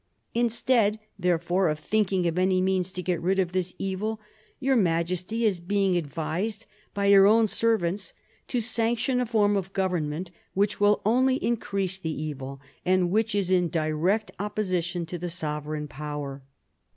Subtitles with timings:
[0.33, 4.19] Instead, therefore, of thinking of any means to get rid of this evil,
[4.59, 8.15] your Majesty is being advised by your own servants
[8.47, 13.51] to sanction a form of government which will only increase the evil, and which is
[13.51, 16.41] in direct opposition to the sovereign power."